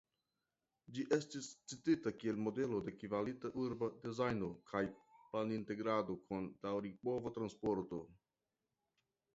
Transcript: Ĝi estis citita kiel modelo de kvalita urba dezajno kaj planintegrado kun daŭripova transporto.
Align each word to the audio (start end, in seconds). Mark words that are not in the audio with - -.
Ĝi 0.93 1.03
estis 1.17 1.49
citita 1.73 2.13
kiel 2.23 2.39
modelo 2.45 2.79
de 2.87 2.93
kvalita 3.03 3.51
urba 3.65 3.91
dezajno 4.07 4.51
kaj 4.73 4.83
planintegrado 5.11 6.19
kun 6.27 6.51
daŭripova 6.67 7.37
transporto. 7.39 8.03